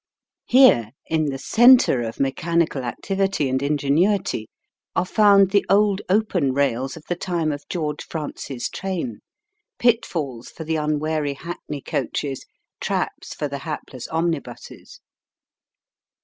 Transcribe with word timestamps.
Here, 0.47 0.93
in 1.05 1.25
the 1.25 1.37
centre 1.37 2.01
of 2.01 2.19
mechanical 2.19 2.81
activity 2.83 3.47
and 3.47 3.61
ingenuity, 3.61 4.49
are 4.95 5.05
found 5.05 5.51
the 5.51 5.63
old 5.69 6.01
open 6.09 6.53
rails 6.53 6.97
of 6.97 7.03
the 7.07 7.15
time 7.15 7.51
of 7.51 7.69
George 7.69 8.03
Francis 8.05 8.67
Train, 8.67 9.19
pitfalls 9.77 10.49
for 10.49 10.63
the 10.63 10.75
unwary 10.77 11.35
hackney 11.35 11.81
coaches, 11.81 12.47
traps 12.79 13.35
for 13.35 13.47
the 13.47 13.59
hapless 13.59 14.07
omnibuses. 14.07 15.01